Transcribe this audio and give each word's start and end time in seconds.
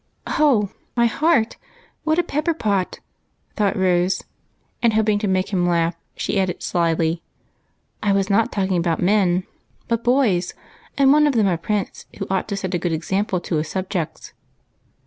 "Oh, 0.25 0.71
my 0.95 1.05
heart, 1.05 1.57
what 2.05 2.17
a 2.17 2.23
pepperpot!" 2.23 3.01
thought 3.55 3.77
Rose, 3.77 4.23
272 4.81 4.81
EIGHT 4.81 4.81
COUSINS. 4.81 4.81
and, 4.81 4.93
holding 4.93 5.19
to 5.19 5.27
make 5.27 5.49
him 5.53 5.67
laugh, 5.69 5.95
she 6.15 6.39
added 6.39 6.63
slyly:" 6.63 7.21
I 8.01 8.11
was 8.11 8.27
not 8.27 8.51
talking 8.51 8.77
about 8.77 8.99
men, 8.99 9.43
but 9.87 10.03
boys, 10.03 10.55
and 10.97 11.13
one 11.13 11.27
of 11.27 11.33
them 11.33 11.45
a 11.45 11.55
Prince, 11.55 12.07
who 12.17 12.25
ought 12.31 12.47
to 12.47 12.57
set 12.57 12.73
a 12.73 12.79
good 12.79 12.93
example 12.93 13.39
to 13.41 13.57
his 13.57 13.67
subjects." 13.67 14.33